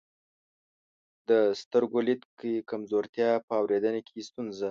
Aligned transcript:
د 1.29 1.31
سترګو 1.61 1.99
لید 2.07 2.21
کې 2.39 2.53
کمزورتیا، 2.71 3.29
په 3.47 3.53
اورېدنه 3.61 3.99
کې 4.07 4.25
ستونزه، 4.27 4.59